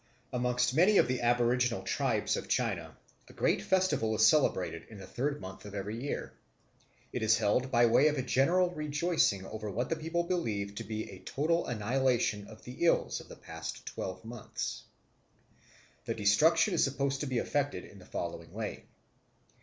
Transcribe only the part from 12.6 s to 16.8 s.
the ills of the past twelve months. The destruction